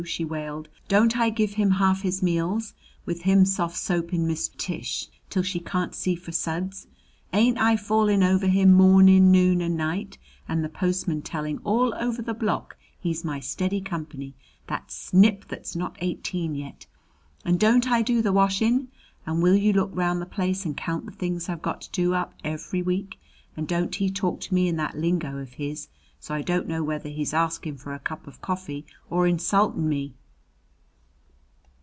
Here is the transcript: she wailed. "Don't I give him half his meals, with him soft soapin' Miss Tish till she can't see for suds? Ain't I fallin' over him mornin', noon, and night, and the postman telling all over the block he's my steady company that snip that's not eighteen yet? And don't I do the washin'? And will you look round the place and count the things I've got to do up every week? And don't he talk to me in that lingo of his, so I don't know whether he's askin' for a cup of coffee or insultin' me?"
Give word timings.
she 0.07 0.25
wailed. 0.25 0.67
"Don't 0.87 1.15
I 1.15 1.29
give 1.29 1.53
him 1.53 1.69
half 1.69 2.01
his 2.01 2.23
meals, 2.23 2.73
with 3.05 3.21
him 3.21 3.45
soft 3.45 3.77
soapin' 3.77 4.25
Miss 4.25 4.49
Tish 4.57 5.07
till 5.29 5.43
she 5.43 5.59
can't 5.59 5.93
see 5.93 6.15
for 6.15 6.31
suds? 6.31 6.87
Ain't 7.33 7.59
I 7.59 7.77
fallin' 7.77 8.23
over 8.23 8.47
him 8.47 8.73
mornin', 8.73 9.31
noon, 9.31 9.61
and 9.61 9.77
night, 9.77 10.17
and 10.49 10.63
the 10.63 10.69
postman 10.69 11.21
telling 11.21 11.59
all 11.59 11.93
over 11.93 12.23
the 12.23 12.33
block 12.33 12.77
he's 12.99 13.23
my 13.23 13.39
steady 13.39 13.79
company 13.79 14.33
that 14.65 14.89
snip 14.89 15.45
that's 15.47 15.75
not 15.75 15.97
eighteen 15.99 16.55
yet? 16.55 16.87
And 17.45 17.59
don't 17.59 17.91
I 17.91 18.01
do 18.01 18.23
the 18.23 18.33
washin'? 18.33 18.87
And 19.27 19.43
will 19.43 19.55
you 19.55 19.71
look 19.71 19.91
round 19.93 20.19
the 20.19 20.25
place 20.25 20.65
and 20.65 20.75
count 20.75 21.05
the 21.05 21.11
things 21.11 21.47
I've 21.47 21.61
got 21.61 21.79
to 21.81 21.91
do 21.91 22.15
up 22.15 22.33
every 22.43 22.81
week? 22.81 23.19
And 23.55 23.67
don't 23.67 23.93
he 23.93 24.09
talk 24.09 24.41
to 24.41 24.53
me 24.55 24.67
in 24.67 24.77
that 24.77 24.97
lingo 24.97 25.37
of 25.37 25.53
his, 25.53 25.89
so 26.23 26.35
I 26.35 26.43
don't 26.43 26.67
know 26.67 26.83
whether 26.83 27.09
he's 27.09 27.33
askin' 27.33 27.77
for 27.77 27.93
a 27.95 27.99
cup 27.99 28.27
of 28.27 28.41
coffee 28.43 28.85
or 29.09 29.25
insultin' 29.27 29.89
me?" 29.89 30.13